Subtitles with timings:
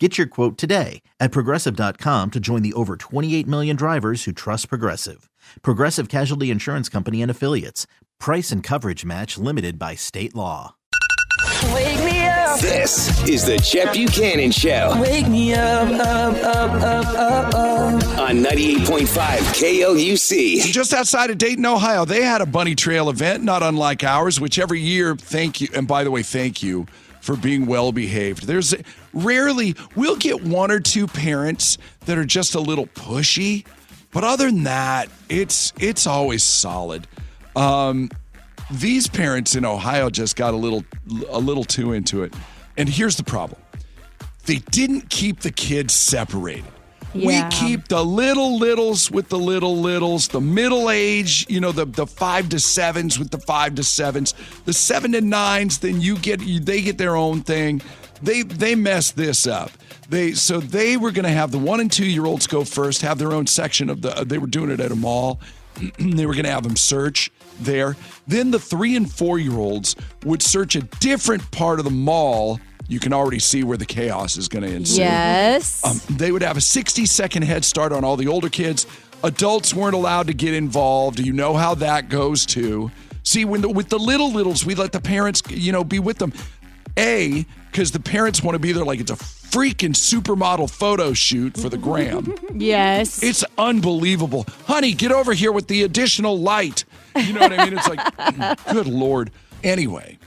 [0.00, 4.68] Get your quote today at progressive.com to join the over 28 million drivers who trust
[4.68, 5.30] Progressive.
[5.62, 7.86] Progressive Casualty Insurance Company and Affiliates.
[8.18, 10.74] Price and coverage match limited by state law.
[11.72, 12.58] Wake me up.
[12.58, 18.18] This is the Chet Buchanan Show Wake me up, up, up, up, up, up.
[18.18, 20.72] on 98.5 KLUC.
[20.72, 24.58] just outside of Dayton, Ohio, they had a bunny trail event, not unlike ours, which
[24.58, 25.68] every year, thank you.
[25.72, 26.86] And by the way, thank you
[27.24, 28.46] for being well behaved.
[28.46, 28.74] There's
[29.14, 33.64] rarely, we'll get one or two parents that are just a little pushy,
[34.12, 37.06] but other than that, it's it's always solid.
[37.56, 38.10] Um,
[38.70, 40.84] these parents in Ohio just got a little
[41.30, 42.34] a little too into it.
[42.76, 43.60] And here's the problem.
[44.44, 46.64] They didn't keep the kids separated.
[47.14, 47.48] Yeah.
[47.48, 51.84] We keep the little littles with the little littles, the middle age, you know, the
[51.84, 54.34] the five to sevens with the five to sevens,
[54.64, 55.78] the seven to nines.
[55.78, 57.82] Then you get you, they get their own thing.
[58.22, 59.70] They they mess this up.
[60.08, 63.02] They so they were going to have the one and two year olds go first,
[63.02, 64.18] have their own section of the.
[64.18, 65.40] Uh, they were doing it at a mall.
[65.98, 67.96] they were going to have them search there.
[68.26, 72.60] Then the three and four year olds would search a different part of the mall.
[72.88, 75.00] You can already see where the chaos is going to ensue.
[75.00, 75.84] Yes.
[75.84, 78.86] Um, they would have a 60 second head start on all the older kids.
[79.22, 81.18] Adults weren't allowed to get involved.
[81.18, 82.90] You know how that goes too.
[83.22, 86.18] See, when the, with the little littles, we let the parents, you know, be with
[86.18, 86.32] them.
[86.98, 91.56] A, because the parents want to be there like it's a freaking supermodel photo shoot
[91.56, 92.34] for the gram.
[92.54, 93.22] yes.
[93.22, 94.46] It's unbelievable.
[94.66, 96.84] Honey, get over here with the additional light.
[97.16, 97.78] You know what I mean?
[97.78, 99.30] It's like, good Lord.
[99.62, 100.18] Anyway,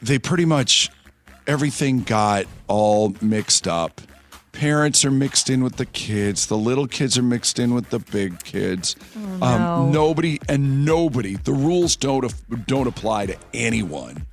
[0.00, 0.90] they pretty much,
[1.46, 4.00] everything got all mixed up.
[4.52, 6.46] Parents are mixed in with the kids.
[6.46, 8.96] The little kids are mixed in with the big kids.
[9.16, 9.46] no.
[9.46, 11.36] Um, nobody and nobody.
[11.36, 12.32] The rules don't
[12.66, 14.26] don't apply to anyone.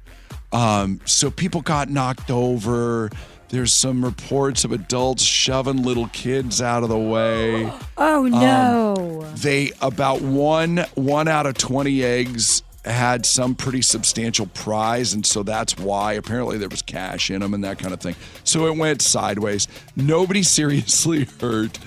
[0.52, 3.10] Um, so people got knocked over.
[3.50, 7.72] There's some reports of adults shoving little kids out of the way.
[7.98, 9.26] oh no.
[9.36, 15.44] They about one one out of 20 eggs had some pretty substantial prize and so
[15.44, 18.16] that's why apparently there was cash in them and that kind of thing.
[18.44, 19.68] So it went sideways.
[19.96, 21.78] Nobody seriously hurt,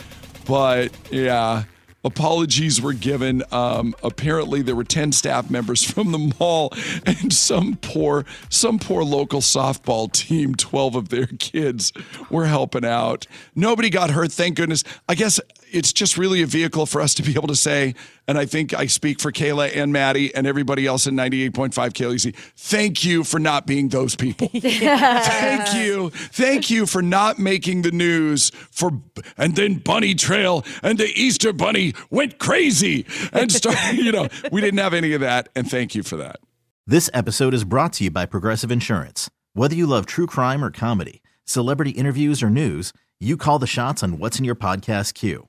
[0.46, 1.64] but yeah,
[2.04, 3.42] apologies were given.
[3.52, 6.72] Um, apparently there were 10 staff members from the mall
[7.06, 11.92] and some poor some poor local softball team, 12 of their kids
[12.30, 13.26] were helping out.
[13.54, 14.84] Nobody got hurt, thank goodness.
[15.08, 15.40] I guess
[15.72, 17.94] it's just really a vehicle for us to be able to say,
[18.28, 22.36] and I think I speak for Kayla and Maddie and everybody else in 98.5 KLUC.
[22.56, 24.48] Thank you for not being those people.
[24.54, 26.10] Thank you.
[26.10, 28.92] Thank you for not making the news for
[29.36, 34.60] and then Bunny Trail and the Easter Bunny went crazy and started, you know, we
[34.60, 35.48] didn't have any of that.
[35.54, 36.36] And thank you for that.
[36.86, 39.30] This episode is brought to you by Progressive Insurance.
[39.54, 44.02] Whether you love true crime or comedy, celebrity interviews or news, you call the shots
[44.02, 45.48] on what's in your podcast queue.